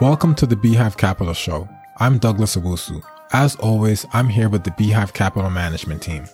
[0.00, 1.68] Welcome to the Beehive Capital Show.
[1.96, 3.02] I'm Douglas Owusu.
[3.32, 6.24] As always, I'm here with the Beehive Capital Management team.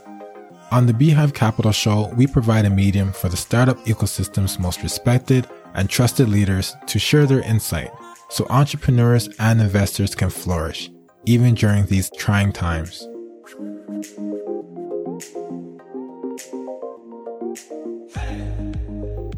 [0.70, 5.48] On the Beehive Capital Show, we provide a medium for the startup ecosystem's most respected
[5.72, 7.90] and trusted leaders to share their insight
[8.28, 10.90] so entrepreneurs and investors can flourish,
[11.24, 13.08] even during these trying times.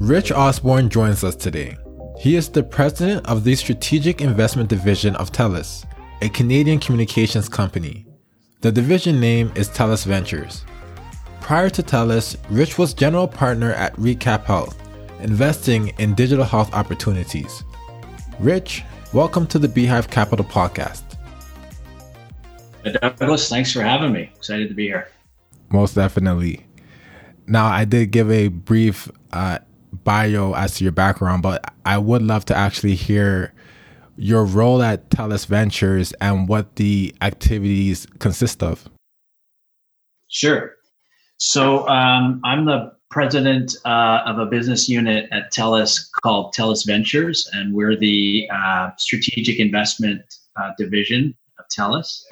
[0.00, 1.76] Rich Osborn joins us today.
[2.26, 5.84] He is the president of the Strategic Investment Division of TELUS,
[6.22, 8.04] a Canadian communications company.
[8.62, 10.64] The division name is TELUS Ventures.
[11.40, 14.76] Prior to TELUS, Rich was general partner at Recap Health,
[15.20, 17.62] investing in digital health opportunities.
[18.40, 21.04] Rich, welcome to the Beehive Capital Podcast.
[22.82, 24.32] Douglas, thanks for having me.
[24.34, 25.12] Excited to be here.
[25.70, 26.66] Most definitely.
[27.46, 29.60] Now, I did give a brief uh,
[30.06, 33.52] bio as to your background, but I would love to actually hear
[34.16, 38.88] your role at TELUS Ventures and what the activities consist of.
[40.28, 40.76] Sure.
[41.38, 47.48] So um, I'm the president uh, of a business unit at TELUS called TELUS Ventures,
[47.52, 50.22] and we're the uh, strategic investment
[50.56, 52.22] uh, division of TELUS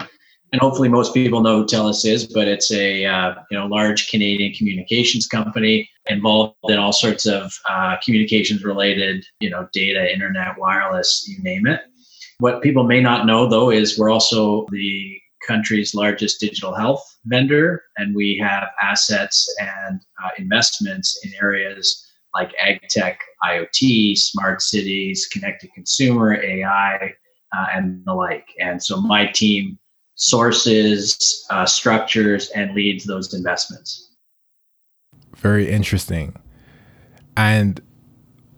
[0.55, 4.09] and hopefully most people know who TELUS is, but it's a uh, you know large
[4.09, 10.57] Canadian communications company involved in all sorts of uh, communications related, you know, data, internet,
[10.57, 11.81] wireless, you name it.
[12.39, 17.83] What people may not know though is we're also the country's largest digital health vendor,
[17.97, 22.01] and we have assets and uh, investments in areas
[22.33, 27.13] like ag tech, IoT, smart cities, connected consumer, AI,
[27.57, 28.47] uh, and the like.
[28.61, 29.81] And so my team
[30.15, 34.11] sources, uh, structures, and leads those investments.
[35.37, 36.35] Very interesting.
[37.37, 37.81] And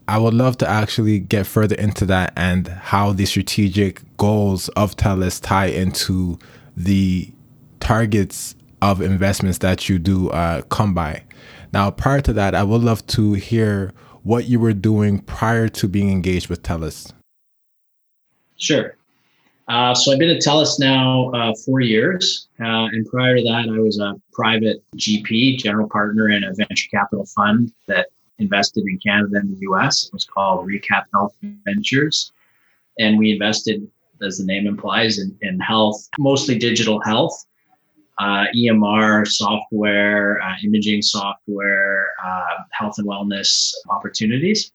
[0.09, 4.97] I would love to actually get further into that and how the strategic goals of
[4.97, 6.39] TELUS tie into
[6.77, 7.33] the
[7.81, 11.23] targets of investments that you do uh, come by.
[11.73, 13.93] Now, prior to that, I would love to hear
[14.23, 17.13] what you were doing prior to being engaged with TELUS.
[18.57, 18.97] Sure.
[19.69, 22.49] Uh, so I've been at TELUS now uh, four years.
[22.61, 26.89] Uh, and prior to that, I was a private GP, general partner in a venture
[26.91, 30.07] capital fund that invested in Canada and the US.
[30.07, 31.35] It was called Recap Health
[31.65, 32.33] Ventures.
[32.99, 33.87] And we invested,
[34.23, 37.47] as the name implies, in, in health, mostly digital health,
[38.19, 44.73] uh, EMR software, uh, imaging software, uh, health and wellness opportunities.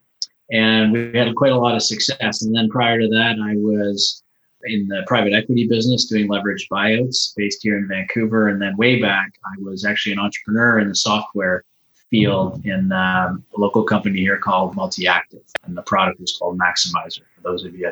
[0.51, 2.41] And we had quite a lot of success.
[2.41, 4.21] And then prior to that, I was
[4.65, 8.47] in the private equity business doing leveraged buyouts based here in Vancouver.
[8.47, 11.63] And then way back, I was actually an entrepreneur in the software
[12.09, 15.43] field in um, a local company here called Multiactive.
[15.63, 17.21] And the product was called Maximizer.
[17.35, 17.91] For those of you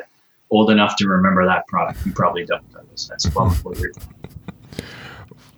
[0.50, 2.64] old enough to remember that product, you probably don't.
[3.08, 3.92] That's what you're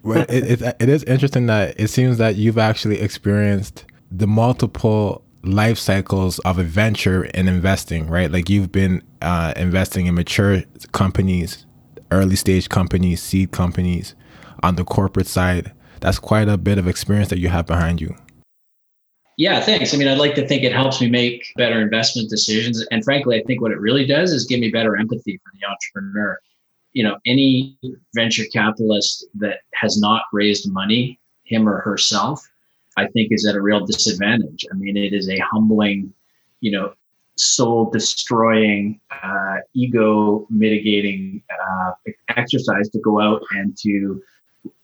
[0.03, 5.25] well, it, it, it is interesting that it seems that you've actually experienced the multiple
[5.43, 8.31] life cycles of a venture in investing, right?
[8.31, 11.67] Like you've been uh, investing in mature companies,
[12.11, 14.15] early stage companies, seed companies
[14.63, 15.73] on the corporate side.
[16.01, 18.17] That's quite a bit of experience that you have behind you.
[19.39, 19.95] Yeah, thanks.
[19.95, 22.87] I mean, I'd like to think it helps me make better investment decisions.
[22.91, 25.67] And frankly, I think what it really does is give me better empathy for the
[25.67, 26.39] entrepreneur.
[26.93, 27.79] You know, any
[28.15, 32.47] venture capitalist that has not raised money, him or herself,
[32.97, 34.65] I think is at a real disadvantage.
[34.71, 36.13] I mean, it is a humbling,
[36.61, 36.95] you know,
[37.37, 41.93] soul destroying, uh, ego mitigating uh,
[42.37, 44.23] exercise to go out and to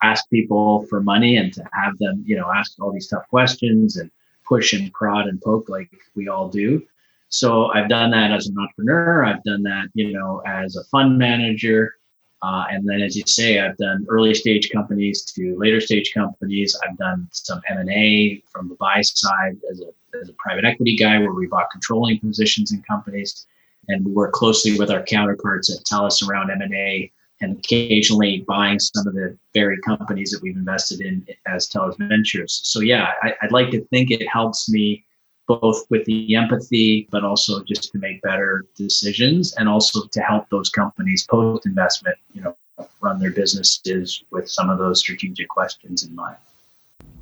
[0.02, 3.96] ask people for money and to have them, you know, ask all these tough questions
[3.96, 4.10] and
[4.46, 6.82] push and prod and poke like we all do.
[7.28, 9.24] So I've done that as an entrepreneur.
[9.24, 11.97] I've done that, you know, as a fund manager.
[12.40, 16.76] Uh, and then, as you say, I've done early stage companies to later stage companies.
[16.84, 20.64] I've done some M and A from the buy side as a, as a private
[20.64, 23.46] equity guy, where we bought controlling positions in companies,
[23.88, 28.44] and we work closely with our counterparts at TELUS around M and A, and occasionally
[28.46, 32.60] buying some of the very companies that we've invested in as TELUS Ventures.
[32.62, 35.04] So yeah, I, I'd like to think it helps me
[35.48, 40.48] both with the empathy, but also just to make better decisions and also to help
[40.50, 42.54] those companies post investment, you know,
[43.00, 46.36] run their businesses with some of those strategic questions in mind.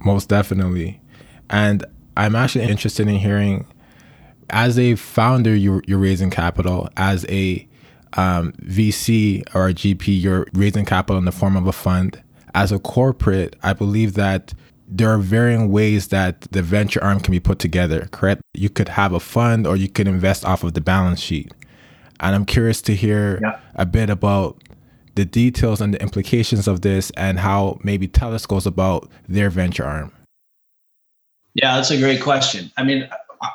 [0.05, 1.01] Most definitely.
[1.49, 1.85] And
[2.17, 3.67] I'm actually interested in hearing
[4.51, 7.67] as a founder, you're, you're raising capital, as a
[8.15, 12.23] um, VC or a GP, you're raising capital in the form of a fund.
[12.55, 14.55] As a corporate, I believe that
[14.89, 18.43] there are varying ways that the venture arm can be put together, correct?
[18.55, 21.53] You could have a fund or you could invest off of the balance sheet.
[22.21, 23.59] And I'm curious to hear yeah.
[23.75, 24.63] a bit about
[25.17, 29.85] the details and the implications of this and how maybe TELUS goes about their venture
[29.85, 30.13] arm.
[31.55, 32.71] Yeah, that's a great question.
[32.77, 33.09] I mean,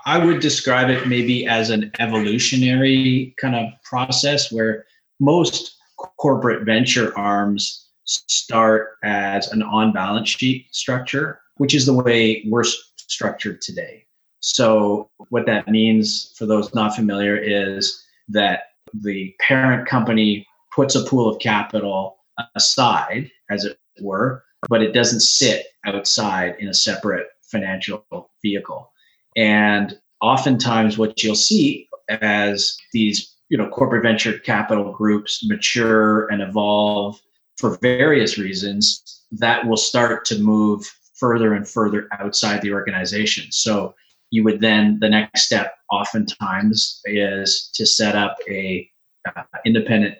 [0.05, 4.85] I would describe it maybe as an evolutionary kind of process where
[5.19, 5.77] most
[6.17, 12.63] corporate venture arms start as an on balance sheet structure, which is the way we're
[12.95, 14.05] structured today.
[14.39, 18.63] So, what that means for those not familiar is that
[18.93, 22.17] the parent company puts a pool of capital
[22.55, 28.03] aside, as it were, but it doesn't sit outside in a separate financial
[28.41, 28.91] vehicle.
[29.35, 36.41] And oftentimes, what you'll see as these you know corporate venture capital groups mature and
[36.41, 37.21] evolve
[37.61, 43.51] for various reasons, that will start to move further and further outside the organization.
[43.51, 43.93] So
[44.31, 48.89] you would then the next step oftentimes is to set up a
[49.35, 50.17] uh, independent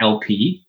[0.00, 0.64] LP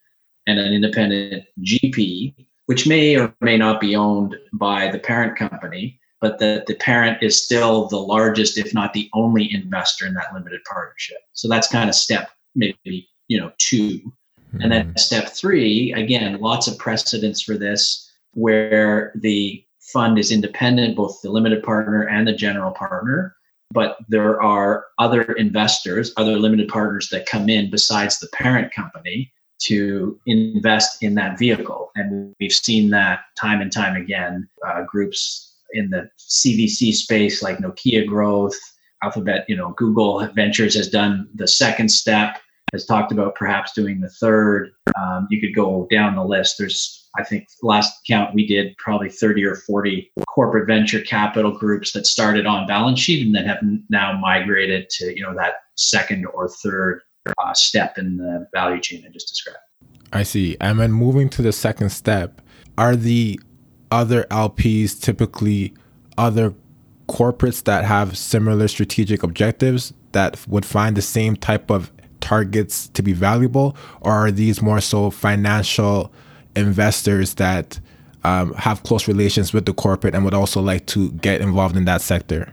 [0.48, 2.33] and an independent GP,
[2.66, 7.21] which may or may not be owned by the parent company, but that the parent
[7.21, 11.18] is still the largest, if not the only investor in that limited partnership.
[11.33, 14.01] So that's kind of step maybe, you know, 2
[14.56, 14.63] mm-hmm.
[14.63, 14.98] And then hmm.
[14.98, 21.30] step three, again, lots of precedents for this where the fund is independent, both the
[21.30, 23.36] limited partner and the general partner.
[23.72, 29.31] But there are other investors, other limited partners that come in besides the parent company
[29.63, 31.92] to invest in that vehicle.
[31.96, 34.48] And we've seen that time and time again.
[34.66, 38.56] Uh, groups in the CVC space like Nokia Growth,
[39.04, 42.40] Alphabet, you know, Google Ventures has done the second step,
[42.75, 44.72] has talked about perhaps doing the third.
[45.00, 46.57] Um, you could go down the list.
[46.60, 51.94] There's I think last count we did probably 30 or 40 corporate venture capital groups
[51.94, 56.25] that started on balance sheet and then have now migrated to you know that second
[56.33, 57.01] or third
[57.39, 59.60] uh, step in the value chain I just described.
[60.13, 60.57] I see.
[60.62, 62.42] And then moving to the second step,
[62.78, 63.39] are the
[63.92, 65.74] other LPs typically
[66.18, 66.54] other
[67.07, 71.92] corporates that have similar strategic objectives that would find the same type of
[72.25, 76.12] targets to be valuable, or are these more so financial
[76.56, 77.80] investors that
[78.24, 81.86] um, have close relations with the corporate and would also like to get involved in
[81.86, 82.51] that sector?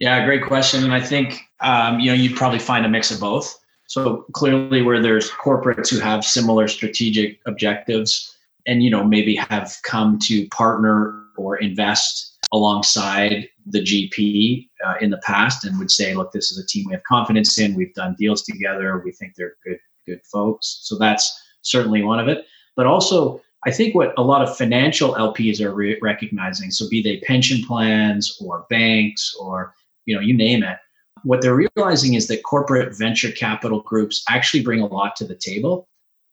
[0.00, 0.84] Yeah, great question.
[0.84, 3.58] And I think um, you know you'd probably find a mix of both.
[3.86, 8.36] So clearly, where there's corporates who have similar strategic objectives,
[8.66, 15.10] and you know maybe have come to partner or invest alongside the GP uh, in
[15.10, 17.74] the past, and would say, "Look, this is a team we have confidence in.
[17.74, 19.02] We've done deals together.
[19.04, 21.32] We think they're good, good folks." So that's
[21.62, 22.46] certainly one of it.
[22.76, 27.02] But also, I think what a lot of financial LPs are re- recognizing, so be
[27.02, 29.74] they pension plans or banks or
[30.06, 30.78] you know you name it,
[31.24, 35.34] what they're realizing is that corporate venture capital groups actually bring a lot to the
[35.34, 35.88] table,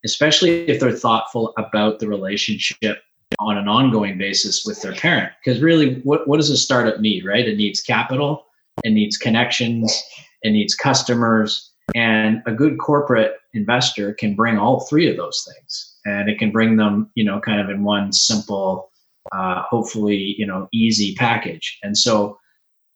[0.06, 3.02] especially if they're thoughtful about the relationship
[3.40, 5.32] on an ongoing basis with their parent.
[5.44, 7.48] Because really, what, what does a startup need, right?
[7.48, 8.46] It needs capital,
[8.84, 10.02] it needs connections,
[10.44, 15.96] it needs customers, and a good corporate investor can bring all three of those things.
[16.06, 18.92] And it can bring them, you know, kind of in one simple,
[19.32, 21.78] uh, hopefully, you know, easy package.
[21.84, 22.38] And so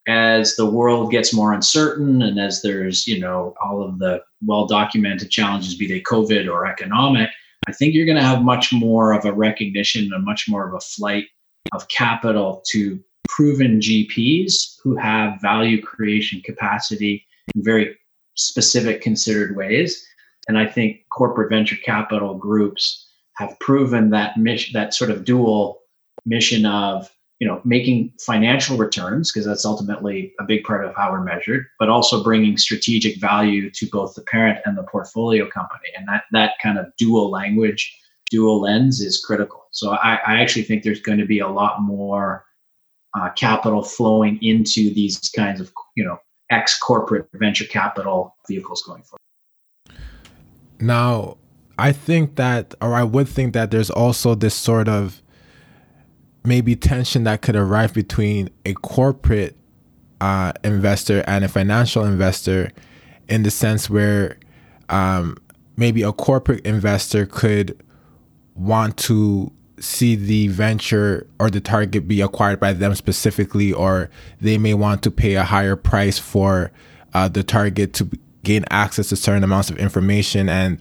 [0.08, 4.66] as the world gets more uncertain and as there's, you know, all of the well
[4.66, 7.30] documented challenges, be they COVID or economic,
[7.68, 10.74] I think you're going to have much more of a recognition and much more of
[10.74, 11.26] a flight
[11.72, 17.96] of capital to proven GPs who have value creation capacity in very
[18.36, 20.06] specific considered ways.
[20.48, 23.04] And I think corporate venture capital groups
[23.34, 25.80] have proven that mission, that sort of dual
[26.24, 31.10] mission of you know making financial returns because that's ultimately a big part of how
[31.10, 35.88] we're measured but also bringing strategic value to both the parent and the portfolio company
[35.96, 37.94] and that that kind of dual language
[38.30, 41.82] dual lens is critical so i, I actually think there's going to be a lot
[41.82, 42.44] more
[43.16, 46.18] uh, capital flowing into these kinds of you know
[46.50, 49.20] ex corporate venture capital vehicles going forward.
[50.78, 51.38] Now,
[51.78, 55.22] I think that, or I would think that there's also this sort of
[56.46, 59.56] maybe tension that could arise between a corporate
[60.20, 62.70] uh, investor and a financial investor
[63.28, 64.38] in the sense where
[64.88, 65.36] um,
[65.76, 67.82] maybe a corporate investor could
[68.54, 74.08] want to see the venture or the target be acquired by them specifically, or
[74.40, 76.70] they may want to pay a higher price for
[77.12, 78.08] uh, the target to
[78.42, 80.48] gain access to certain amounts of information.
[80.48, 80.80] And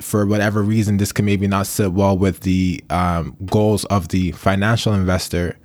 [0.00, 4.32] for whatever reason, this can maybe not sit well with the um, goals of the
[4.32, 5.56] financial investor.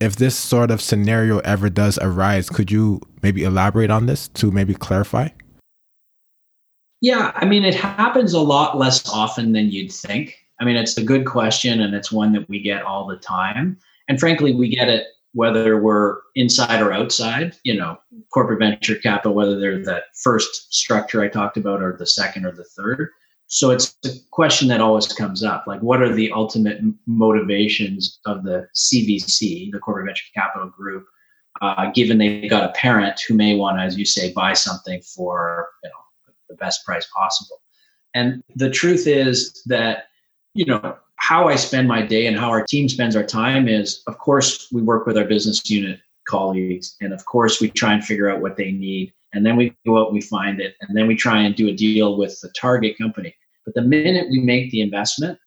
[0.00, 4.50] If this sort of scenario ever does arise, could you maybe elaborate on this to
[4.50, 5.28] maybe clarify?
[7.00, 10.36] Yeah, I mean, it happens a lot less often than you'd think.
[10.60, 13.78] I mean, it's a good question, and it's one that we get all the time.
[14.08, 17.96] And frankly, we get it whether we're inside or outside, you know,
[18.32, 22.52] corporate venture capital, whether they're that first structure I talked about or the second or
[22.52, 23.10] the third.
[23.48, 28.44] So it's a question that always comes up like, what are the ultimate motivations of
[28.44, 31.06] the CVC, the corporate venture capital group,
[31.62, 35.00] uh, given they've got a parent who may want to, as you say, buy something
[35.00, 37.62] for you know the best price possible.
[38.14, 40.04] And the truth is that
[40.54, 44.02] you know how I spend my day and how our team spends our time is,
[44.06, 48.04] of course, we work with our business unit colleagues, and of course, we try and
[48.04, 51.06] figure out what they need, and then we go out we find it, and then
[51.06, 53.34] we try and do a deal with the target company.
[53.64, 55.38] But the minute we make the investment,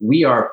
[0.00, 0.52] we are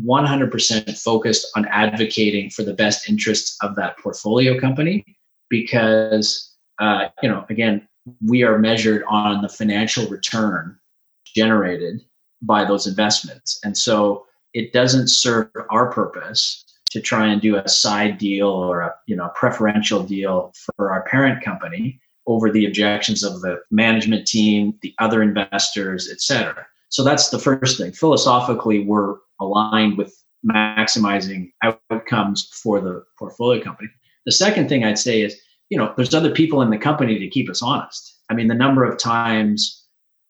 [0.00, 5.04] 100% focused on advocating for the best interests of that portfolio company
[5.50, 7.86] because uh, you know again
[8.26, 10.78] we are measured on the financial return
[11.26, 12.00] generated
[12.40, 17.68] by those investments and so it doesn't serve our purpose to try and do a
[17.68, 23.24] side deal or a you know preferential deal for our parent company over the objections
[23.24, 26.66] of the management team the other investors et cetera.
[26.88, 33.88] so that's the first thing philosophically we're aligned with maximizing outcomes for the portfolio company.
[34.26, 37.28] The second thing I'd say is, you know, there's other people in the company to
[37.28, 38.18] keep us honest.
[38.30, 39.84] I mean, the number of times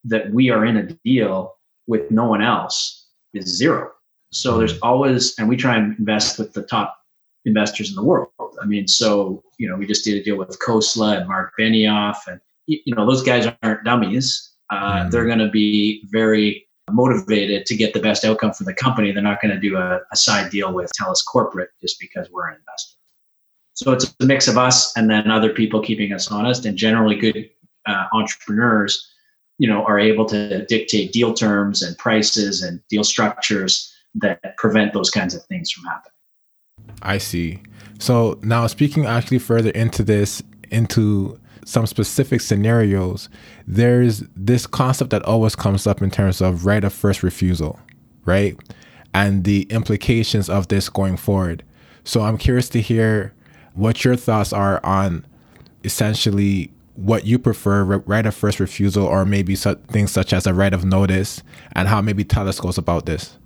[0.04, 1.54] that we are in a deal
[1.86, 3.91] with no one else is zero.
[4.32, 6.96] So there's always, and we try and invest with the top
[7.44, 8.30] investors in the world.
[8.60, 12.16] I mean, so, you know, we just did a deal with Khosla and Mark Benioff,
[12.26, 14.52] and, you know, those guys aren't dummies.
[14.70, 15.10] Uh, mm.
[15.10, 19.12] They're going to be very motivated to get the best outcome for the company.
[19.12, 22.48] They're not going to do a, a side deal with TELUS Corporate just because we're
[22.48, 22.98] an investor.
[23.74, 26.64] So it's a mix of us and then other people keeping us honest.
[26.64, 27.50] And generally, good
[27.86, 29.12] uh, entrepreneurs,
[29.58, 34.92] you know, are able to dictate deal terms and prices and deal structures that prevent
[34.92, 36.12] those kinds of things from happening.
[37.02, 37.60] I see.
[37.98, 43.28] So now, speaking actually further into this, into some specific scenarios,
[43.66, 47.78] there's this concept that always comes up in terms of right of first refusal,
[48.24, 48.56] right?
[49.14, 51.62] And the implications of this going forward.
[52.04, 53.32] So I'm curious to hear
[53.74, 55.26] what your thoughts are on
[55.84, 60.74] essentially what you prefer right of first refusal or maybe things such as a right
[60.74, 61.42] of notice
[61.72, 63.38] and how maybe TELUS goes about this.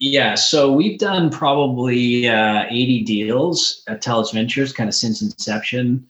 [0.00, 6.08] Yeah, so we've done probably uh, 80 deals at TELUS Ventures kind of since inception.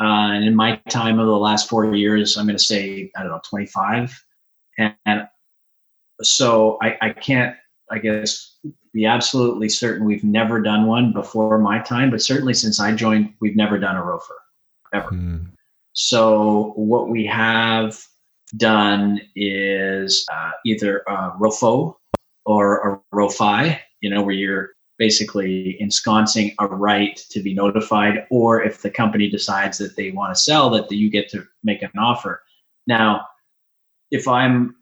[0.00, 3.22] Uh, and in my time of the last four years, I'm going to say, I
[3.22, 4.24] don't know, 25.
[4.78, 5.28] And, and
[6.22, 7.56] so I, I can't,
[7.90, 8.56] I guess,
[8.92, 13.34] be absolutely certain we've never done one before my time, but certainly since I joined,
[13.40, 14.20] we've never done a ROFR
[14.94, 15.10] ever.
[15.10, 15.50] Mm.
[15.92, 18.00] So what we have
[18.56, 21.97] done is uh, either a ROFO
[22.48, 28.62] or a ROFI, you know, where you're basically ensconcing a right to be notified, or
[28.64, 31.90] if the company decides that they want to sell, that you get to make an
[31.98, 32.42] offer.
[32.86, 33.26] Now,
[34.10, 34.76] if I'm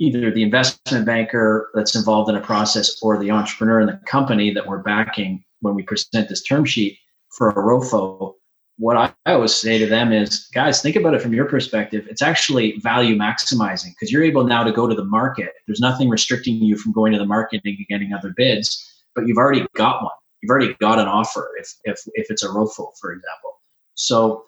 [0.00, 4.52] either the investment banker that's involved in a process or the entrepreneur in the company
[4.52, 6.98] that we're backing when we present this term sheet
[7.30, 8.34] for a ROFO,
[8.78, 12.06] what I, always say to them is, guys, think about it from your perspective.
[12.08, 15.52] It's actually value maximizing because you're able now to go to the market.
[15.66, 19.38] There's nothing restricting you from going to the market and getting other bids but you've
[19.38, 20.12] already got one.
[20.42, 23.60] You've already got an offer if if if it's a ROFO, for example.
[23.94, 24.44] So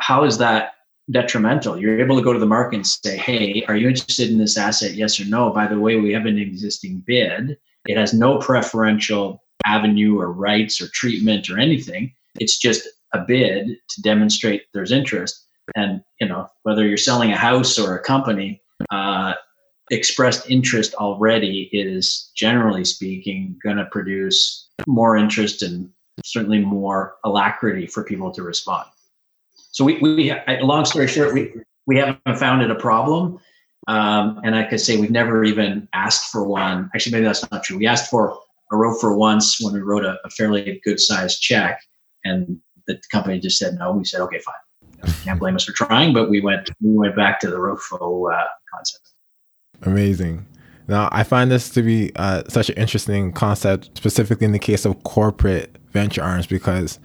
[0.00, 0.74] how is that
[1.10, 1.78] detrimental?
[1.78, 4.56] You're able to go to the market and say, hey, are you interested in this
[4.56, 4.94] asset?
[4.94, 5.50] Yes or no.
[5.50, 7.56] By the way, we have an existing bid.
[7.86, 12.12] It has no preferential avenue or rights or treatment or anything.
[12.38, 15.46] It's just a bid to demonstrate there's interest.
[15.76, 19.34] And you know whether you're selling a house or a company, uh,
[19.90, 25.90] expressed interest already is generally speaking going to produce more interest and
[26.24, 28.86] certainly more alacrity for people to respond.
[29.70, 31.52] So we, we long story short, we,
[31.86, 33.38] we haven't found it a problem.
[33.88, 36.90] Um, and I could say we've never even asked for one.
[36.94, 37.78] Actually, maybe that's not true.
[37.78, 38.38] We asked for
[38.70, 41.80] a ROFR once when we wrote a, a fairly good sized check
[42.24, 43.92] and the company just said no.
[43.92, 45.12] We said, okay, fine.
[45.24, 48.44] Can't blame us for trying, but we went, we went back to the ROFO uh,
[48.72, 49.10] concept.
[49.82, 50.46] Amazing.
[50.88, 54.84] Now, I find this to be uh, such an interesting concept, specifically in the case
[54.84, 56.98] of corporate venture arms, because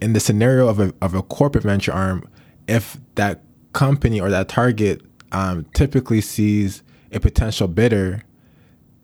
[0.00, 2.28] in the scenario of a, of a corporate venture arm,
[2.66, 3.42] if that
[3.72, 5.02] company or that target
[5.32, 8.22] um, typically sees a potential bidder,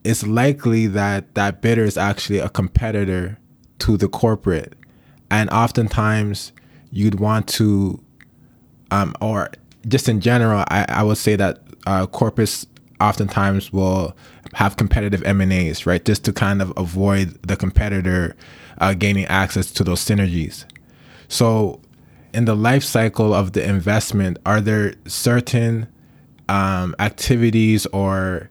[0.05, 3.38] it's likely that that bidder is actually a competitor
[3.79, 4.75] to the corporate.
[5.33, 6.53] And oftentimes,
[6.91, 7.99] you'd want to,
[8.91, 9.51] um, or
[9.89, 12.67] just in general, I, I would say that uh, corporates
[13.01, 14.15] oftentimes will
[14.53, 16.05] have competitive M&As, right?
[16.05, 18.37] Just to kind of avoid the competitor
[18.79, 20.67] uh, gaining access to those synergies.
[21.29, 21.81] So,
[22.35, 25.89] in the life cycle of the investment, are there certain
[26.51, 28.51] um, activities or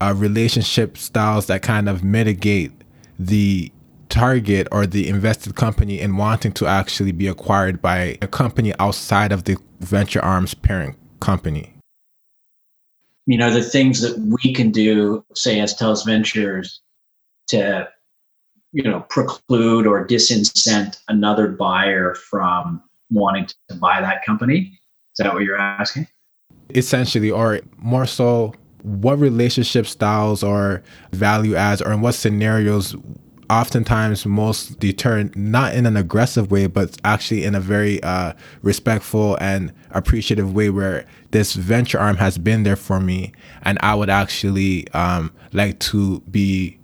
[0.00, 2.70] uh, relationship styles that kind of mitigate
[3.18, 3.72] the
[4.14, 9.32] target or the invested company in wanting to actually be acquired by a company outside
[9.32, 11.74] of the venture arm's parent company?
[13.26, 16.80] You know, the things that we can do, say, as TELUS Ventures,
[17.48, 17.88] to,
[18.72, 24.78] you know, preclude or disincent another buyer from wanting to buy that company.
[25.12, 26.06] Is that what you're asking?
[26.70, 32.94] Essentially, or more so, what relationship styles or value adds, or in what scenarios
[33.50, 38.32] oftentimes most deter not in an aggressive way but actually in a very uh,
[38.62, 43.32] respectful and appreciative way where this venture arm has been there for me.
[43.62, 46.78] And i would actually um, like to be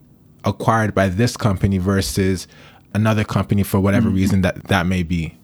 [0.44, 2.46] acquired by this company versus
[2.94, 4.16] another company for whatever mm-hmm.
[4.16, 5.36] reason that that may be.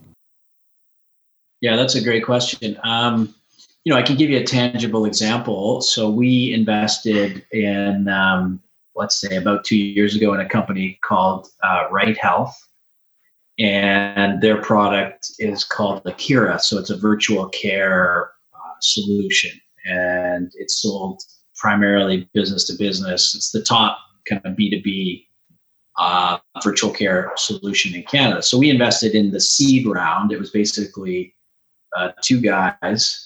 [1.60, 2.78] Yeah that's a great question.
[2.82, 3.34] Um,
[3.84, 5.80] you know i can give you a tangible example.
[5.80, 8.60] So we invested in um,
[8.96, 12.56] let's say about two years ago in a company called uh, Right Health.
[13.58, 16.58] And their product is called Akira.
[16.58, 19.52] So it's a virtual care uh, solution.
[19.86, 21.22] And it's sold
[21.54, 23.34] primarily business to business.
[23.34, 23.98] It's the top
[24.28, 25.26] kind of B2B
[25.98, 28.42] uh, virtual care solution in Canada.
[28.42, 30.32] So we invested in the seed round.
[30.32, 31.34] It was basically
[31.96, 33.25] uh, two guys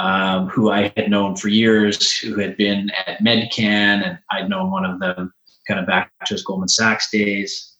[0.00, 4.70] um, who I had known for years, who had been at MedCan, and I'd known
[4.70, 5.32] one of them
[5.68, 7.76] kind of back to his Goldman Sachs days.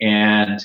[0.00, 0.64] And,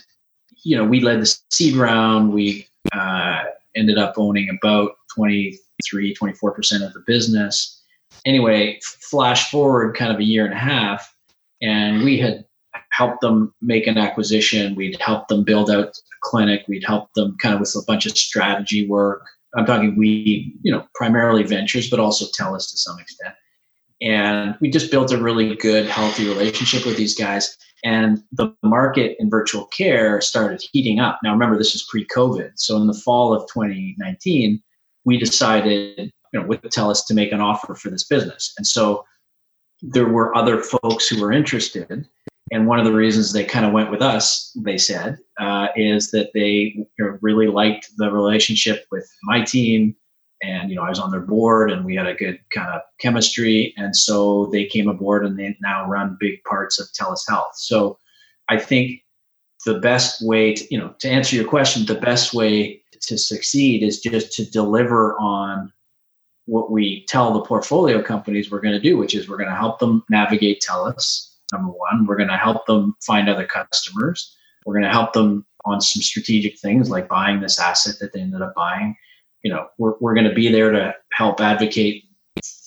[0.63, 2.33] you know, we led the seed round.
[2.33, 3.43] We uh,
[3.75, 7.79] ended up owning about 23, 24% of the business.
[8.25, 11.15] Anyway, flash forward kind of a year and a half,
[11.61, 12.43] and we had
[12.89, 14.73] helped them make an acquisition.
[14.73, 16.65] We'd helped them build out a clinic.
[16.67, 20.71] We'd helped them kind of with a bunch of strategy work I'm talking we, you
[20.71, 23.33] know, primarily ventures, but also TELUS to some extent.
[24.01, 27.55] And we just built a really good, healthy relationship with these guys.
[27.83, 31.19] And the market in virtual care started heating up.
[31.23, 32.51] Now, remember, this is pre COVID.
[32.55, 34.61] So in the fall of 2019,
[35.05, 38.53] we decided, you know, with TELUS to make an offer for this business.
[38.57, 39.05] And so
[39.81, 42.07] there were other folks who were interested.
[42.51, 46.11] And one of the reasons they kind of went with us, they said, uh, is
[46.11, 46.85] that they
[47.21, 49.95] really liked the relationship with my team.
[50.41, 52.81] And, you know, I was on their board and we had a good kind of
[52.99, 53.73] chemistry.
[53.75, 57.53] And so they came aboard and they now run big parts of TELUS Health.
[57.55, 57.97] So
[58.47, 59.01] I think
[59.65, 63.83] the best way to, you know, to answer your question, the best way to succeed
[63.83, 65.73] is just to deliver on
[66.45, 69.55] what we tell the portfolio companies we're going to do, which is we're going to
[69.55, 72.05] help them navigate TELUS number one.
[72.05, 74.35] We're going to help them find other customers.
[74.65, 78.21] We're going to help them on some strategic things like buying this asset that they
[78.21, 78.95] ended up buying.
[79.43, 82.03] You know, we're, we're going to be there to help advocate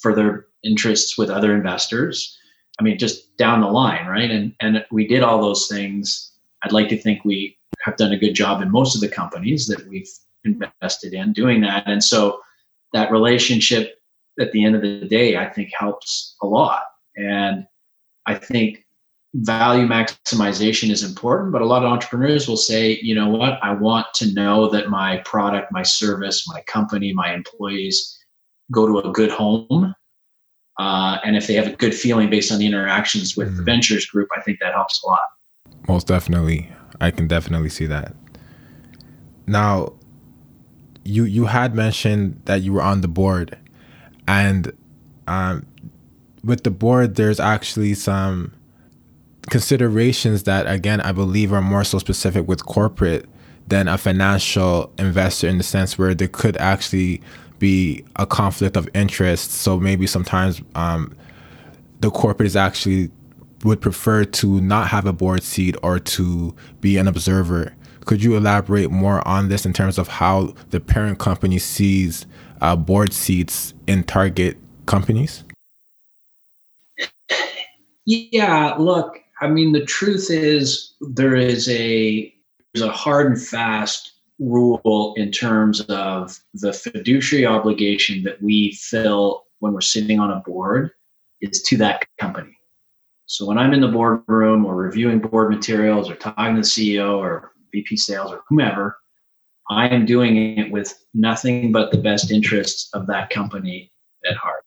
[0.01, 2.37] for their interests with other investors.
[2.79, 4.31] I mean, just down the line, right?
[4.31, 6.33] And and we did all those things.
[6.63, 9.67] I'd like to think we have done a good job in most of the companies
[9.67, 10.09] that we've
[10.45, 11.85] invested in doing that.
[11.87, 12.41] And so
[12.93, 13.99] that relationship
[14.39, 16.85] at the end of the day, I think helps a lot.
[17.17, 17.67] And
[18.31, 18.87] I think
[19.35, 23.73] value maximization is important, but a lot of entrepreneurs will say, you know what, I
[23.73, 28.17] want to know that my product, my service, my company, my employees
[28.71, 29.95] go to a good home.
[30.79, 33.57] Uh, and if they have a good feeling based on the interactions with mm.
[33.57, 35.19] the ventures group, I think that helps a lot.
[35.89, 36.71] Most definitely.
[37.01, 38.15] I can definitely see that.
[39.47, 39.95] Now,
[41.05, 43.59] you you had mentioned that you were on the board,
[44.29, 44.73] and
[45.27, 45.67] um,
[46.45, 48.53] with the board, there's actually some
[49.43, 53.27] considerations that, again, I believe are more so specific with corporate
[53.69, 57.23] than a financial investor in the sense where there could actually
[57.59, 59.53] be a conflict of interest.
[59.53, 61.15] So maybe sometimes um,
[62.01, 63.11] the corporate is actually
[63.63, 67.75] would prefer to not have a board seat or to be an observer.
[68.07, 72.27] Could you elaborate more on this in terms of how the parent company sees
[72.63, 75.45] uh, board seats in target companies?
[78.13, 82.35] Yeah, look, I mean, the truth is there is a
[82.75, 89.45] there's a hard and fast rule in terms of the fiduciary obligation that we fill
[89.61, 90.91] when we're sitting on a board
[91.41, 92.59] is to that company.
[93.27, 97.17] So when I'm in the boardroom or reviewing board materials or talking to the CEO
[97.17, 98.99] or VP sales or whomever,
[99.71, 103.93] I am doing it with nothing but the best interests of that company
[104.29, 104.65] at heart.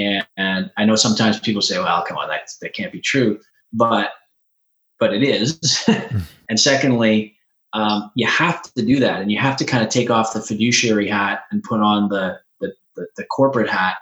[0.00, 3.40] And, and I know sometimes people say, well, come on, that, that can't be true.
[3.72, 4.10] But
[4.98, 5.84] but it is.
[6.48, 7.36] and secondly,
[7.72, 10.40] um, you have to do that and you have to kind of take off the
[10.40, 13.96] fiduciary hat and put on the, the, the, the corporate hat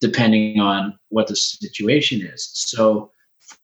[0.00, 2.50] depending on what the situation is.
[2.52, 3.10] So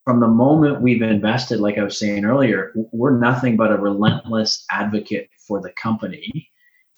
[0.05, 4.64] from the moment we've invested, like I was saying earlier, we're nothing but a relentless
[4.71, 6.49] advocate for the company.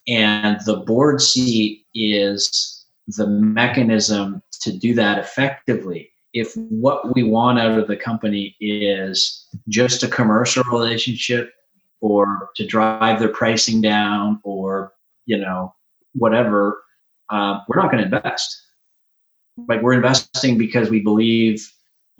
[0.06, 6.10] And the board seat is the mechanism to do that effectively.
[6.32, 11.52] If what we want out of the company is just a commercial relationship
[12.00, 14.92] or to drive their pricing down or,
[15.26, 15.72] you know,
[16.14, 16.82] whatever,
[17.30, 18.60] uh, we're not going to invest.
[19.68, 21.70] Like we're investing because we believe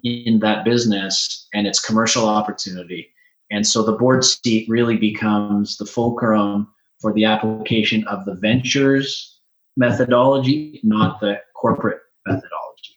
[0.03, 3.09] in that business and its commercial opportunity.
[3.51, 6.67] And so the board seat really becomes the fulcrum
[7.01, 9.35] for the application of the ventures
[9.77, 12.95] methodology, not the corporate methodology.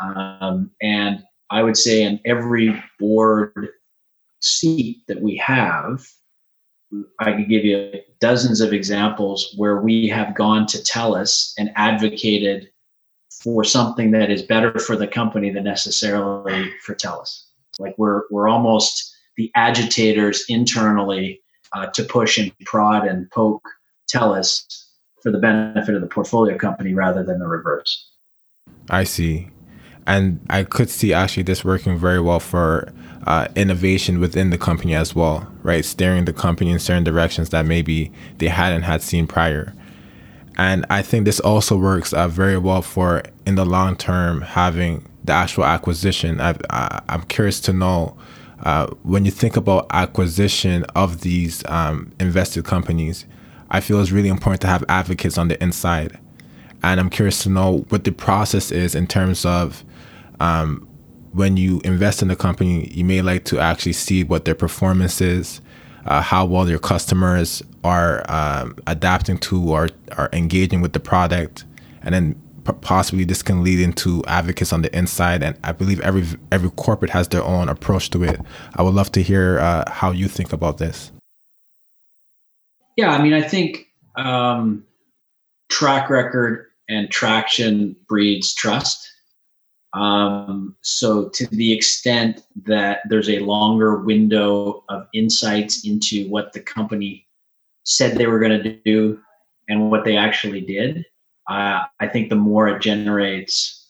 [0.00, 3.70] Um, and I would say in every board
[4.40, 6.06] seat that we have,
[7.18, 12.70] I could give you dozens of examples where we have gone to TELUS and advocated
[13.42, 17.44] for something that is better for the company than necessarily for TELUS.
[17.78, 21.40] Like we're we're almost the agitators internally
[21.72, 23.68] uh, to push and prod and poke
[24.10, 24.64] TELUS
[25.22, 28.07] for the benefit of the portfolio company rather than the reverse.
[28.90, 29.50] I see.
[30.06, 32.92] And I could see actually this working very well for
[33.26, 35.84] uh, innovation within the company as well, right?
[35.84, 39.74] Steering the company in certain directions that maybe they hadn't had seen prior.
[40.56, 45.06] And I think this also works uh, very well for in the long term having
[45.24, 46.40] the actual acquisition.
[46.40, 46.56] I,
[47.08, 48.16] am curious to know
[48.64, 53.26] uh, when you think about acquisition of these um, invested companies,
[53.70, 56.18] I feel it's really important to have advocates on the inside.
[56.82, 59.84] And I'm curious to know what the process is in terms of
[60.40, 60.88] um,
[61.32, 65.20] when you invest in a company, you may like to actually see what their performance
[65.20, 65.60] is,
[66.06, 71.64] uh, how well your customers are um, adapting to or are engaging with the product,
[72.02, 72.42] and then
[72.80, 75.42] possibly this can lead into advocates on the inside.
[75.42, 78.40] And I believe every every corporate has their own approach to it.
[78.74, 81.12] I would love to hear uh, how you think about this.
[82.96, 83.86] Yeah, I mean, I think
[84.16, 84.84] um,
[85.68, 89.08] track record and traction breeds trust.
[89.94, 96.60] Um, so, to the extent that there's a longer window of insights into what the
[96.60, 97.26] company
[97.84, 99.18] said they were going to do
[99.68, 101.06] and what they actually did,
[101.48, 103.88] uh, I think the more it generates,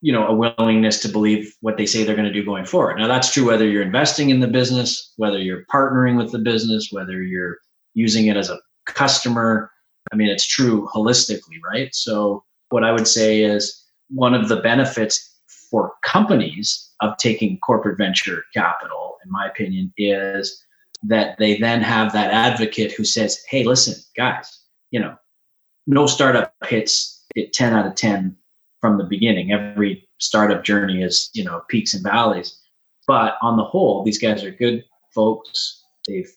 [0.00, 2.98] you know, a willingness to believe what they say they're going to do going forward.
[2.98, 6.88] Now, that's true whether you're investing in the business, whether you're partnering with the business,
[6.90, 7.58] whether you're
[7.94, 9.70] using it as a customer.
[10.12, 11.94] I mean, it's true holistically, right?
[11.94, 15.38] So, what I would say is one of the benefits
[15.70, 20.64] for companies of taking corporate venture capital, in my opinion, is
[21.02, 24.60] that they then have that advocate who says, hey, listen, guys,
[24.90, 25.16] you know,
[25.86, 28.36] no startup hits it 10 out of 10
[28.80, 29.52] from the beginning.
[29.52, 32.58] Every startup journey is, you know, peaks and valleys.
[33.06, 34.84] But on the whole, these guys are good
[35.14, 35.84] folks.
[36.06, 36.30] They've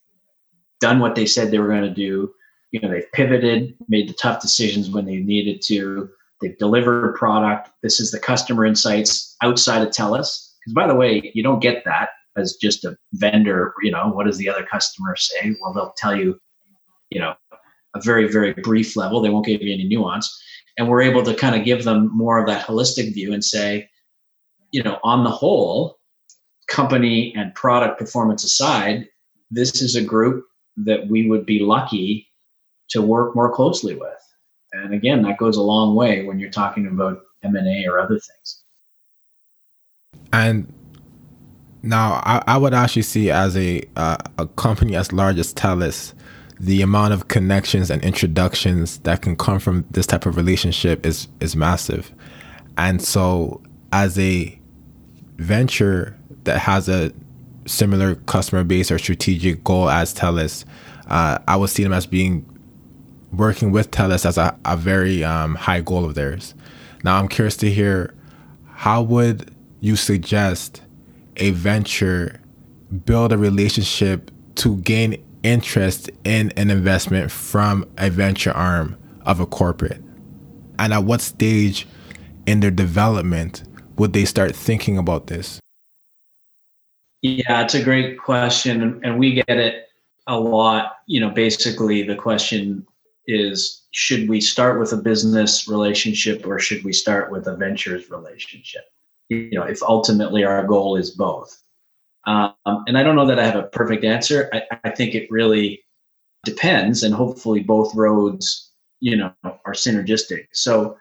[0.80, 2.34] done what they said they were going to do.
[2.74, 6.10] You know, they've pivoted, made the tough decisions when they needed to.
[6.42, 7.70] They've delivered a product.
[7.82, 10.50] This is the customer insights outside of TELUS.
[10.60, 13.74] Because by the way, you don't get that as just a vendor.
[13.82, 15.56] You know, what does the other customer say?
[15.62, 16.38] Well, they'll tell you,
[17.10, 17.36] you know,
[17.96, 19.22] a very, very brief level.
[19.22, 20.38] They won't give you any nuance.
[20.78, 23.88] And we're able to kind of give them more of that holistic view and say,
[24.72, 26.00] you know, on the whole,
[26.68, 29.08] company and product performance aside,
[29.52, 30.46] this is a group
[30.78, 32.28] that we would be lucky
[32.90, 34.10] to work more closely with.
[34.74, 38.64] And again, that goes a long way when you're talking about M&A or other things.
[40.32, 40.72] And
[41.84, 46.14] now I, I would actually see as a uh, a company as large as TELUS,
[46.60, 51.28] the amount of connections and introductions that can come from this type of relationship is
[51.40, 52.12] is massive.
[52.78, 54.60] And so as a
[55.38, 57.12] venture that has a
[57.66, 60.66] similar customer base or strategic goal as TELUS,
[61.08, 62.46] uh, I would see them as being
[63.34, 66.54] working with TELUS as a, a very um, high goal of theirs.
[67.04, 68.14] Now, I'm curious to hear
[68.74, 70.82] how would you suggest
[71.38, 72.40] a venture
[73.06, 79.46] build a relationship to gain interest in an investment from a venture arm of a
[79.46, 80.02] corporate?
[80.80, 81.88] And at what stage
[82.46, 83.64] in their development
[83.98, 85.60] would they start thinking about this?
[87.22, 89.88] Yeah, it's a great question, and we get it
[90.28, 90.98] a lot.
[91.06, 92.86] You know, basically the question
[93.28, 98.10] is should we start with a business relationship or should we start with a ventures
[98.10, 98.84] relationship?
[99.30, 101.62] You know, if ultimately our goal is both.
[102.26, 104.50] Um, and I don't know that I have a perfect answer.
[104.54, 105.84] I, I think it really
[106.46, 110.48] depends, and hopefully both roads, you know, are synergistic.
[110.54, 110.98] So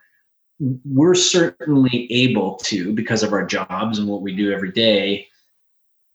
[0.59, 5.27] we're certainly able to, because of our jobs and what we do every day,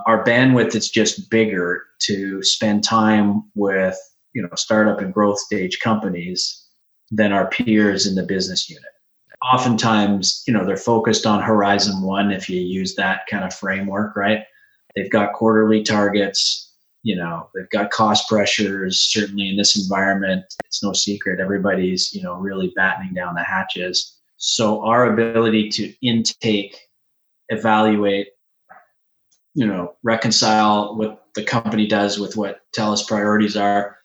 [0.07, 3.99] our bandwidth is just bigger to spend time with
[4.39, 6.65] you know startup and growth stage companies
[7.11, 8.93] than our peers in the business unit.
[9.53, 14.15] Oftentimes you know they're focused on horizon one if you use that kind of framework
[14.15, 14.45] right?
[14.95, 16.73] They've got quarterly targets
[17.03, 22.23] you know they've got cost pressures certainly in this environment it's no secret everybody's you
[22.23, 24.19] know really battening down the hatches.
[24.37, 26.79] So our ability to intake
[27.49, 28.29] evaluate
[29.55, 33.98] you know reconcile what the company does with what TELUS priorities are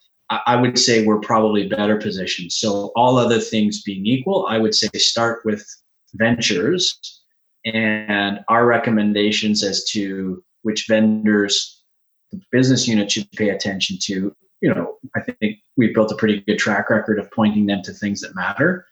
[0.46, 2.52] I would say we're probably better positioned.
[2.52, 5.66] So, all other things being equal, I would say start with
[6.16, 7.22] ventures
[7.66, 11.84] and our recommendations as to which vendors
[12.32, 14.36] the business unit should pay attention to.
[14.62, 17.92] You know, I think we've built a pretty good track record of pointing them to
[17.92, 18.86] things that matter.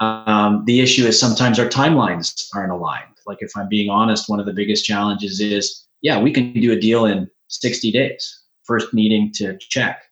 [0.00, 3.16] Um, the issue is sometimes our timelines aren't aligned.
[3.26, 6.72] Like, if I'm being honest, one of the biggest challenges is yeah, we can do
[6.72, 10.02] a deal in 60 days, first meeting to check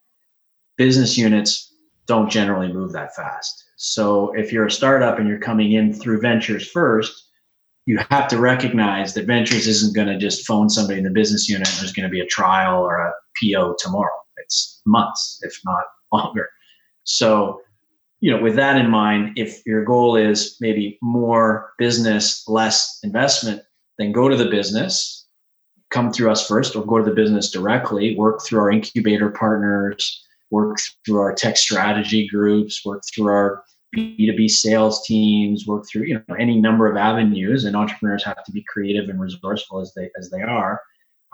[0.77, 1.75] business units
[2.07, 3.65] don't generally move that fast.
[3.77, 7.25] So if you're a startup and you're coming in through ventures first,
[7.87, 11.49] you have to recognize that ventures isn't going to just phone somebody in the business
[11.49, 14.11] unit and there's going to be a trial or a PO tomorrow.
[14.39, 16.49] It's months, if not longer.
[17.05, 17.61] So,
[18.21, 23.63] you know, with that in mind, if your goal is maybe more business, less investment,
[23.99, 25.27] then go to the business,
[25.91, 30.26] come through us first, or go to the business directly, work through our incubator partners,
[30.57, 33.63] work through our tech strategy groups, work through our
[33.95, 38.53] B2B sales teams, work through, you know, any number of avenues and entrepreneurs have to
[38.53, 40.81] be creative and resourceful as they as they are.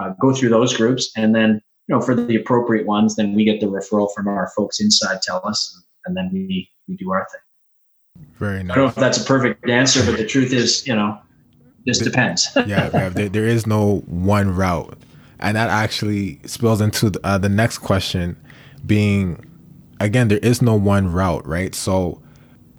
[0.00, 3.44] Uh, go through those groups and then, you know, for the appropriate ones, then we
[3.44, 5.72] get the referral from our folks inside TELUS,
[6.04, 8.26] and then we we do our thing.
[8.38, 8.72] Very nice.
[8.72, 11.16] I don't know if that's a perfect answer, but the truth is, you know,
[11.86, 12.50] this depends.
[12.56, 14.98] yeah, yeah there, there is no one route.
[15.38, 18.36] And that actually spills into the, uh, the next question
[18.86, 19.44] being
[20.00, 21.74] again there is no one route right?
[21.74, 22.22] So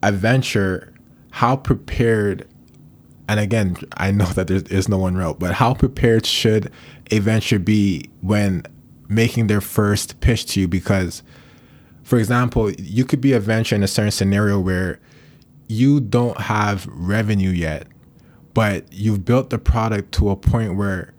[0.02, 0.94] adventure
[1.32, 2.48] how prepared
[3.28, 6.72] and again i know that there is no one route but how prepared should
[7.10, 8.64] a venture be when
[9.08, 10.68] making their first pitch to you?
[10.68, 11.24] Because
[12.04, 15.00] for example you could be a venture in a certain scenario where
[15.68, 17.88] you don't have revenue yet
[18.54, 21.14] but you've built the product to a point where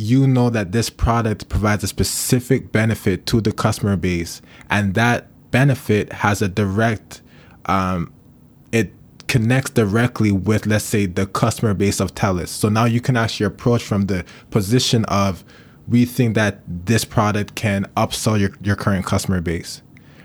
[0.00, 5.26] you know that this product provides a specific benefit to the customer base, and that
[5.50, 7.20] benefit has a direct,
[7.66, 8.10] um,
[8.72, 8.94] it
[9.28, 12.48] connects directly with, let's say, the customer base of TELUS.
[12.48, 15.44] So now you can actually approach from the position of,
[15.86, 19.82] we think that this product can upsell your, your current customer base,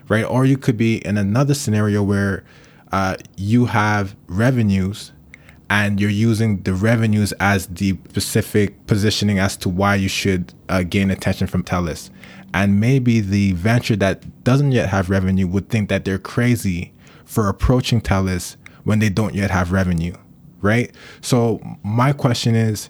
[0.07, 0.23] right?
[0.23, 2.45] Or you could be in another scenario where
[2.93, 5.11] uh, you have revenues
[5.69, 10.83] and you're using the revenues as the specific positioning as to why you should uh,
[10.83, 12.09] gain attention from TELUS.
[12.53, 16.93] And maybe the venture that doesn't yet have revenue would think that they're crazy
[17.25, 20.15] for approaching TELUS when they don't yet have revenue,
[20.61, 20.93] right?
[21.21, 22.89] So my question is,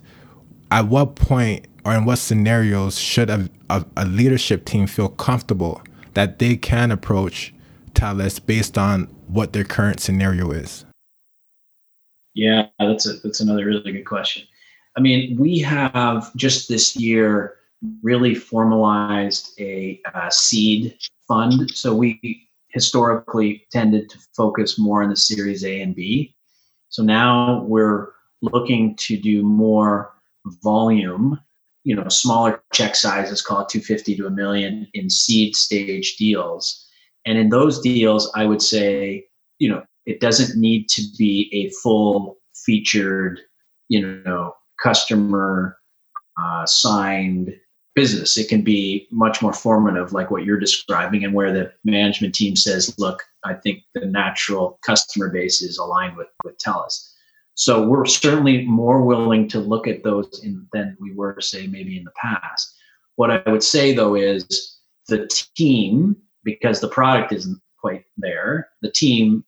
[0.72, 5.82] at what point or in what scenarios should a, a, a leadership team feel comfortable
[6.14, 7.54] that they can approach
[7.94, 10.85] TELUS based on what their current scenario is?
[12.36, 14.44] Yeah, that's a, that's another really good question.
[14.98, 17.58] I mean, we have just this year
[18.04, 21.72] really formalized a, a seed fund.
[21.72, 26.36] So we historically tended to focus more on the Series A and B.
[26.90, 28.10] So now we're
[28.42, 30.14] looking to do more
[30.62, 31.40] volume,
[31.84, 36.86] you know, smaller check sizes, call it 250 to a million in seed stage deals.
[37.26, 39.26] And in those deals, I would say,
[39.60, 43.40] you know, it doesn't need to be a full featured,
[43.90, 45.78] you know, customer
[46.42, 47.56] uh, signed
[47.96, 48.38] business.
[48.38, 52.56] It can be much more formative, like what you're describing, and where the management team
[52.56, 57.12] says, "Look, I think the natural customer base is aligned with with TELUS."
[57.56, 61.98] So we're certainly more willing to look at those in, than we were, say, maybe
[61.98, 62.76] in the past.
[63.16, 68.92] What I would say though is the team, because the product isn't quite there, the
[68.92, 69.46] team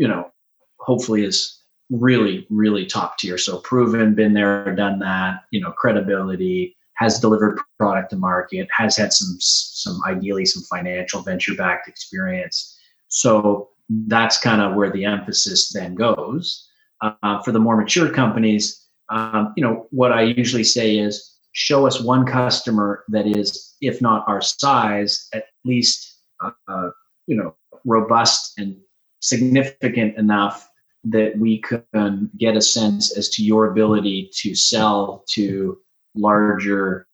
[0.00, 0.32] you know,
[0.78, 1.60] hopefully is
[1.90, 3.36] really, really top tier.
[3.36, 8.96] So proven, been there, done that, you know, credibility, has delivered product to market, has
[8.96, 12.78] had some some ideally some financial venture backed experience.
[13.08, 13.68] So
[14.06, 16.66] that's kind of where the emphasis then goes.
[17.02, 21.86] Uh, for the more mature companies, um, you know what I usually say is show
[21.86, 26.90] us one customer that is, if not our size, at least uh,
[27.26, 28.76] you know robust and
[29.20, 30.68] significant enough
[31.04, 35.78] that we can get a sense as to your ability to sell to
[36.14, 37.06] larger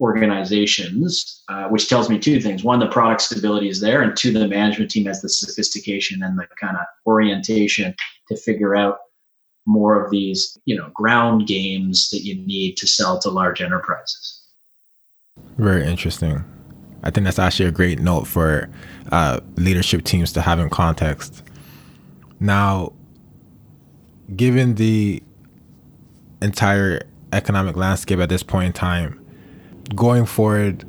[0.00, 2.64] organizations, uh, which tells me two things.
[2.64, 6.38] One, the product stability is there, and two, the management team has the sophistication and
[6.38, 7.94] the kind of orientation
[8.28, 8.98] to figure out
[9.66, 14.42] more of these, you know, ground games that you need to sell to large enterprises.
[15.56, 16.44] Very interesting.
[17.02, 18.68] I think that's actually a great note for
[19.12, 21.42] uh, leadership teams to have in context.
[22.40, 22.92] Now,
[24.34, 25.22] given the
[26.42, 29.24] entire economic landscape at this point in time,
[29.94, 30.84] going forward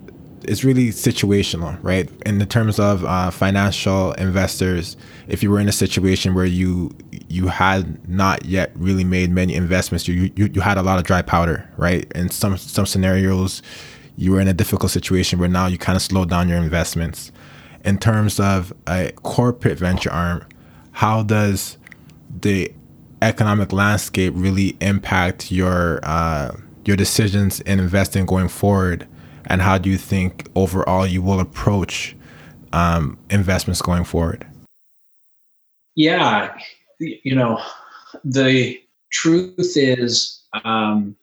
[0.48, 2.10] is really situational, right?
[2.26, 4.96] In the terms of uh, financial investors,
[5.28, 6.92] if you were in a situation where you
[7.28, 11.04] you had not yet really made many investments, you you, you had a lot of
[11.04, 12.10] dry powder, right?
[12.14, 13.62] In some some scenarios,
[14.18, 17.32] you were in a difficult situation where now you kind of slowed down your investments.
[17.84, 20.44] In terms of a corporate venture arm,
[20.96, 21.78] how does
[22.42, 22.72] the
[23.22, 26.56] economic landscape really impact your uh,
[26.86, 29.06] your decisions in investing going forward,
[29.46, 32.16] and how do you think overall you will approach
[32.72, 34.48] um, investments going forward?
[35.96, 36.58] Yeah,
[37.00, 37.62] you know,
[38.24, 38.80] the
[39.12, 41.14] truth is, um,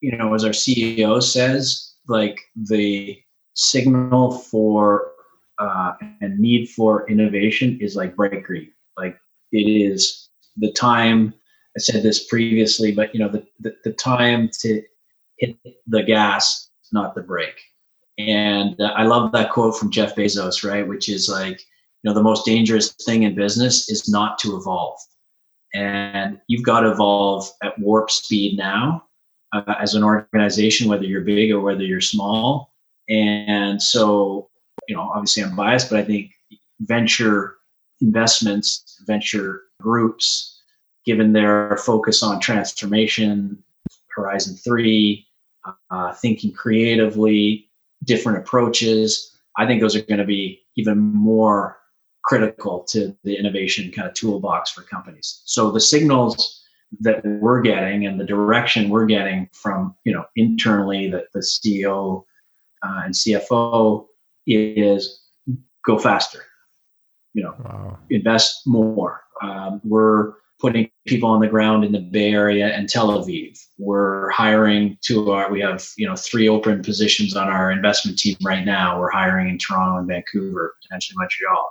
[0.00, 3.20] you know, as our CEO says, like the
[3.54, 5.10] signal for
[5.58, 8.70] uh, and need for innovation is like green.
[8.98, 9.18] Like
[9.52, 11.34] it is the time.
[11.76, 14.82] I said this previously, but you know, the, the, the time to
[15.38, 15.56] hit
[15.86, 17.60] the gas, not the brake.
[18.18, 20.86] And uh, I love that quote from Jeff Bezos, right?
[20.86, 21.60] Which is like,
[22.02, 24.98] you know, the most dangerous thing in business is not to evolve.
[25.74, 29.04] And you've got to evolve at warp speed now
[29.52, 32.74] uh, as an organization, whether you're big or whether you're small.
[33.08, 34.50] And so,
[34.88, 36.32] you know, obviously I'm biased, but I think
[36.80, 37.57] venture
[38.00, 40.60] investments, venture groups,
[41.04, 43.62] given their focus on transformation,
[44.08, 45.26] Horizon 3,
[45.90, 47.68] uh, thinking creatively,
[48.04, 49.36] different approaches.
[49.56, 51.78] I think those are going to be even more
[52.24, 55.42] critical to the innovation kind of toolbox for companies.
[55.44, 56.62] So the signals
[57.00, 62.24] that we're getting and the direction we're getting from you know internally that the CEO
[62.82, 64.06] uh, and CFO
[64.46, 65.20] is
[65.84, 66.44] go faster.
[67.34, 67.98] You know, wow.
[68.10, 69.22] invest more.
[69.42, 73.58] Um, we're putting people on the ground in the Bay Area and Tel Aviv.
[73.78, 78.36] We're hiring to our, we have, you know, three open positions on our investment team
[78.42, 78.98] right now.
[78.98, 81.70] We're hiring in Toronto and Vancouver, potentially Montreal.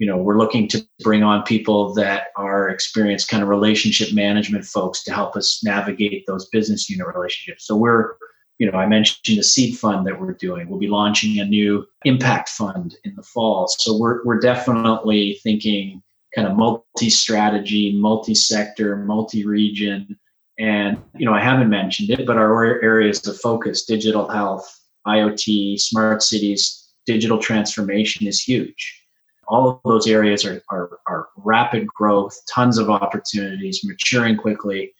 [0.00, 4.64] You know, we're looking to bring on people that are experienced kind of relationship management
[4.64, 7.64] folks to help us navigate those business unit relationships.
[7.66, 8.16] So we're,
[8.58, 10.68] you know, I mentioned the seed fund that we're doing.
[10.68, 13.66] We'll be launching a new impact fund in the fall.
[13.68, 16.02] So we're, we're definitely thinking
[16.34, 20.18] kind of multi-strategy, multi-sector, multi-region.
[20.58, 25.80] And you know, I haven't mentioned it, but our areas of focus: digital health, IoT,
[25.80, 29.00] smart cities, digital transformation is huge.
[29.46, 34.94] All of those areas are, are, are rapid growth, tons of opportunities, maturing quickly.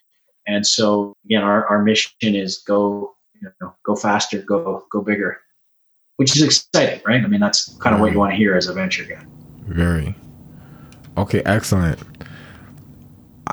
[0.47, 5.40] And so again, our, our mission is go, you know, go faster, go go bigger,
[6.16, 7.22] which is exciting, right?
[7.22, 9.24] I mean, that's kind of what you want to hear as a venture guy.
[9.66, 10.14] Very.
[11.16, 12.00] Okay, excellent.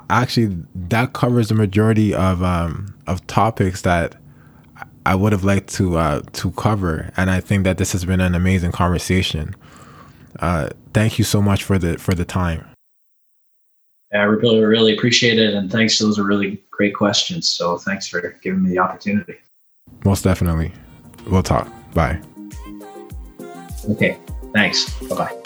[0.10, 4.16] Actually, that covers the majority of um, of topics that
[5.06, 8.22] I would have liked to uh, to cover, and I think that this has been
[8.22, 9.56] an amazing conversation.
[10.40, 12.66] Uh, thank you so much for the for the time.
[14.12, 15.98] Yeah, I really really appreciate it, and thanks.
[15.98, 17.50] Those are really great questions.
[17.50, 19.38] So thanks for giving me the opportunity.
[20.06, 20.72] Most definitely.
[21.28, 21.68] We'll talk.
[21.94, 22.20] Bye.
[23.90, 24.18] Okay.
[24.54, 24.90] Thanks.
[25.08, 25.38] Bye bye.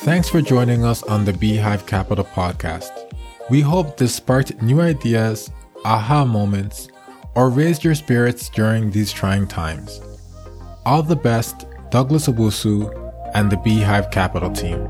[0.00, 2.90] Thanks for joining us on the Beehive Capital podcast.
[3.50, 5.50] We hope this sparked new ideas,
[5.84, 6.88] aha moments,
[7.34, 10.00] or raised your spirits during these trying times.
[10.84, 12.90] All the best, Douglas Owusu
[13.34, 14.88] and the Beehive Capital team.